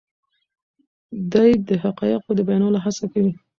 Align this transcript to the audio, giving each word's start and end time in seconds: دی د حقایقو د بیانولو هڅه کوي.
دی 1.33 1.51
د 1.67 1.69
حقایقو 1.83 2.31
د 2.35 2.39
بیانولو 2.47 2.83
هڅه 2.85 3.05
کوي. 3.13 3.33